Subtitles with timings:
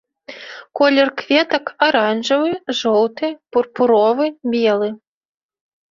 [0.79, 4.89] Колер кветак аранжавы, жоўты, пурпуровы, белы.